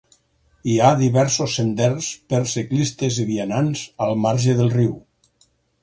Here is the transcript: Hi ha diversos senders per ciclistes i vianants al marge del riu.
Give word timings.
Hi 0.71 0.77
ha 0.79 0.87
diversos 1.01 1.57
senders 1.59 2.09
per 2.33 2.41
ciclistes 2.55 3.21
i 3.25 3.29
vianants 3.31 3.85
al 4.07 4.19
marge 4.27 4.61
del 4.63 4.77
riu. 4.79 4.99